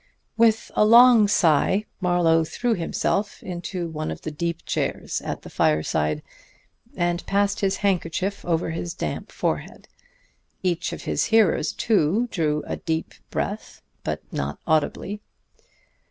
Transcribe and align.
With 0.35 0.71
a 0.75 0.83
long 0.83 1.27
sigh 1.27 1.85
Marlowe 1.99 2.43
threw 2.43 2.73
himself 2.73 3.43
into 3.43 3.87
one 3.87 4.09
of 4.09 4.21
the 4.23 4.31
deep 4.31 4.65
chairs 4.65 5.21
at 5.23 5.43
the 5.43 5.49
fireside, 5.51 6.23
and 6.95 7.23
passed 7.27 7.59
his 7.59 7.77
handkerchief 7.85 8.43
over 8.43 8.71
his 8.71 8.95
damp 8.95 9.31
forehead. 9.31 9.87
Each 10.63 10.91
of 10.91 11.03
his 11.03 11.25
hearers, 11.25 11.71
too, 11.71 12.27
drew 12.31 12.63
a 12.65 12.77
deep 12.77 13.13
breath, 13.29 13.83
but 14.03 14.23
not 14.33 14.57
audibly. 14.65 15.21